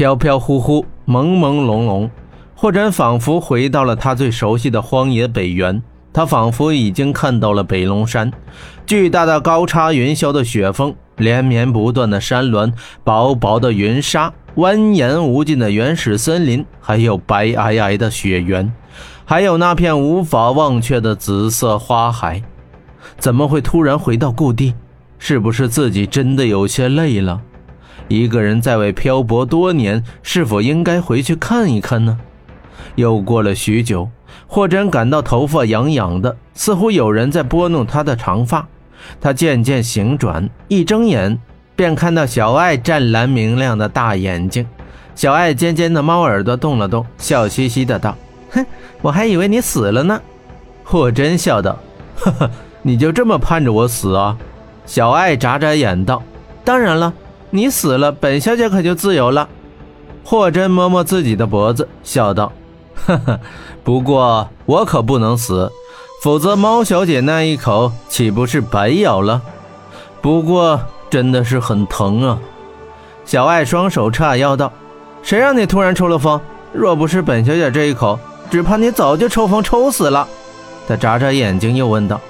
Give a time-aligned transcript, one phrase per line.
[0.00, 2.08] 飘飘忽忽，朦朦胧胧，
[2.54, 5.82] 霍真仿佛回到了他最熟悉的荒野北原。
[6.10, 8.32] 他仿佛已经看到了北龙山，
[8.86, 12.72] 巨大的高插云霄的雪峰，连绵不断的山峦，
[13.04, 18.72] 薄薄的云纱，蜿蜒无尽的原始森林，还有白皑皑的雪原，
[19.26, 22.42] 还有那片无法忘却的紫色花海。
[23.18, 24.72] 怎么会突然回到故地？
[25.18, 27.42] 是不是自己真的有些累了？
[28.08, 32.18] 一个人在外漂泊多年，是否应该回去看一看呢？
[32.96, 34.08] 又过了许久，
[34.46, 38.66] 霍真感到头发痒痒的，似乎有人在拨弄他的长发。
[39.20, 41.38] 他渐渐醒转，一睁眼
[41.74, 44.66] 便看到小爱湛蓝明亮的大眼睛，
[45.14, 48.16] 小爱尖尖的猫耳朵动了动，笑嘻嘻的道
[48.50, 48.66] ：“哼，
[49.00, 50.20] 我还以为你死了呢。”
[50.84, 51.78] 霍真笑道
[52.20, 52.50] ：“呵呵，
[52.82, 54.36] 你就这么盼着我死啊？”
[54.84, 56.22] 小爱眨眨眼道
[56.64, 57.14] ：“当然了，
[57.50, 59.48] 你死了，本小姐可就自由了。”
[60.24, 62.52] 霍真摸摸自己的脖子，笑道。
[62.94, 63.38] 哈哈，
[63.82, 65.70] 不过我可不能死，
[66.22, 69.40] 否则猫小姐那一口岂不是白咬了？
[70.20, 72.38] 不过真的是很疼啊！
[73.24, 74.70] 小爱双手叉腰道
[75.22, 76.40] ：“谁让你突然抽了风？
[76.72, 78.18] 若不是本小姐这一口，
[78.50, 80.28] 只怕你早就抽风抽死了。”
[80.86, 82.20] 他眨眨眼睛，又问道：“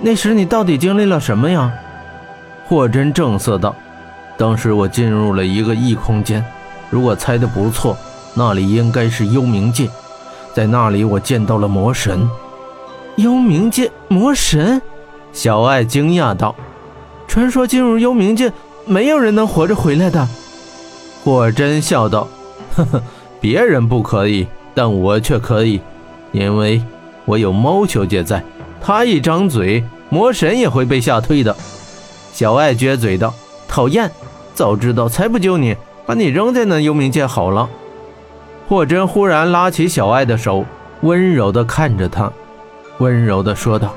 [0.00, 1.72] 那时你到底经历了什么呀？”
[2.66, 3.74] 霍真正色道
[4.38, 6.42] ：“当时我进入了一个异空间，
[6.88, 7.94] 如果猜的不错，
[8.32, 9.90] 那里应该是幽冥界。”
[10.54, 12.28] 在那里，我见到了魔神。
[13.16, 14.80] 幽冥界魔神，
[15.32, 16.54] 小爱惊讶道
[17.28, 18.52] ：“传说进入幽冥界，
[18.86, 20.26] 没有人能活着回来的。”
[21.22, 22.26] 霍真笑道
[22.74, 23.02] ：“呵呵，
[23.40, 25.80] 别人不可以，但我却可以，
[26.32, 26.82] 因为
[27.24, 28.42] 我有猫小姐在。
[28.80, 31.54] 她一张嘴，魔神也会被吓退的。”
[32.32, 33.34] 小爱撅嘴道
[33.68, 34.10] ：“讨厌，
[34.58, 37.68] 早知道才不救你，把你扔在那幽冥界好了。”
[38.68, 40.64] 霍真忽然拉起小爱的手，
[41.02, 42.32] 温柔地看着她，
[42.98, 43.94] 温柔地说道：“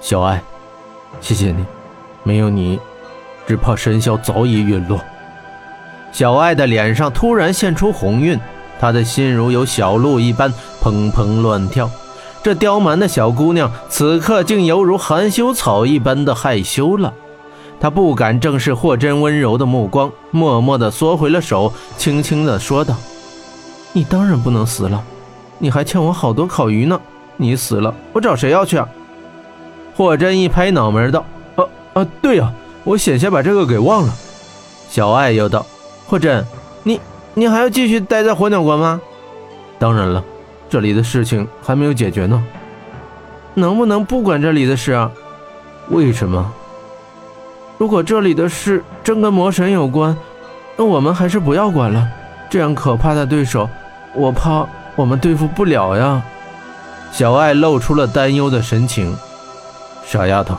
[0.00, 0.40] 小爱，
[1.20, 1.64] 谢谢你，
[2.22, 2.78] 没有你，
[3.48, 5.00] 只怕神霄早已陨落。”
[6.12, 8.38] 小爱的脸上突然现出红晕，
[8.78, 11.90] 她的心如有小鹿一般砰砰乱跳。
[12.42, 17.12] 这刁蛮的小姑娘此刻竟犹如含羞草一般的害羞了，
[17.80, 22.94] 他不敢正视霍真温柔的目光，默默地缩回了手，轻轻地说道。
[23.92, 25.02] 你当然不能死了，
[25.58, 27.00] 你还欠我好多烤鱼呢。
[27.38, 28.86] 你死了，我找谁要去啊？
[29.96, 31.24] 霍真一拍脑门道
[31.56, 31.64] ：“啊
[31.94, 32.52] 啊，对呀，
[32.84, 34.14] 我险些把这个给忘了。”
[34.90, 35.64] 小爱又道
[36.06, 36.44] ：“霍真，
[36.82, 37.00] 你
[37.32, 39.00] 你还要继续待在火鸟国吗
[39.80, 40.22] ？”“当然了，
[40.68, 42.44] 这里的事情还没有解决呢。
[43.54, 45.10] ”“能不能不管这里的事啊
[45.88, 46.52] ？”“为什么
[47.80, 50.14] ？”“如果这里的事真跟魔神有关，
[50.76, 52.06] 那我们还是不要管了。
[52.50, 53.66] 这样可怕的对手。”
[54.12, 56.20] 我怕我们对付不了呀，
[57.10, 59.16] 小爱露出了担忧的神情。
[60.04, 60.58] 傻丫头，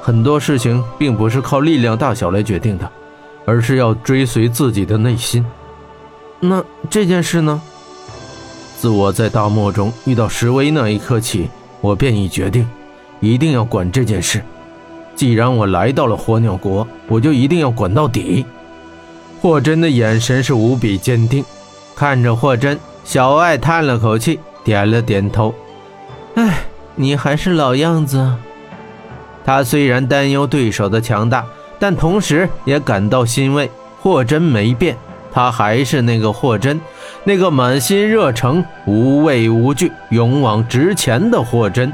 [0.00, 2.90] 很多事情并不是靠力量大小来决定的，
[3.44, 5.46] 而是要追随自己的内心。
[6.40, 7.60] 那这件事呢？
[8.78, 12.66] 自我在大漠中遇到石威那一刻起，我便已决定，
[13.20, 14.42] 一定要管这件事。
[15.18, 18.46] 既然我来到了火鸟国，我就一定要管到底。
[19.42, 21.44] 霍真的眼神是无比坚定。
[21.96, 25.52] 看着霍真，小爱叹了口气，点了点头。
[26.36, 26.60] 哎，
[26.94, 28.32] 你还是老样子。
[29.44, 31.44] 他虽然担忧对手的强大，
[31.80, 33.68] 但同时也感到欣慰。
[34.00, 34.96] 霍真没变，
[35.32, 36.80] 他还是那个霍真，
[37.24, 41.92] 那个满心热诚、无畏无惧、勇往直前的霍真。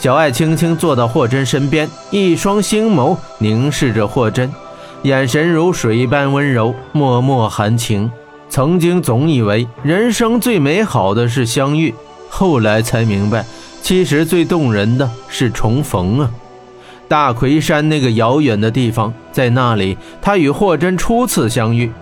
[0.00, 4.50] 小爱轻轻坐到霍真身边，一双星眸凝视着霍真，
[5.02, 8.10] 眼神如水般温柔，脉脉含情。
[8.48, 11.94] 曾经总以为人生最美好的是相遇，
[12.30, 13.44] 后来才明白，
[13.82, 16.30] 其实最动人的是重逢啊！
[17.06, 21.92] 大奎山那个遥远的地方，在那里，他与霍真初次相遇，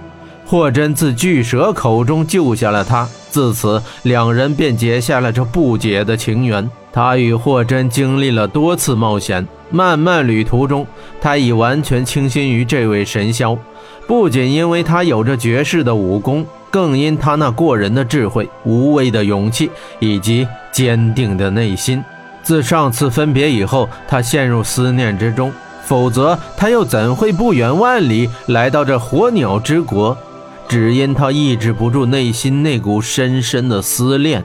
[0.46, 6.70] 霍真自巨蛇口中救下了他，自此两人便结下了这不解的情缘。
[6.92, 10.86] 他与霍真经历了多次冒险，漫漫旅途中，
[11.20, 13.56] 他已完全倾心于这位神霄。
[14.06, 22.02] 不仅因为他有着绝世的武功，更因他那过人的智慧、无畏的勇气以及坚定的内心。
[22.42, 25.52] 自上次分别以后，他陷入思念之中，
[25.84, 30.16] 否则他又怎会不远万里来到这火鸟之国？
[30.66, 34.42] 只因他抑制不住内心那股深深的思念。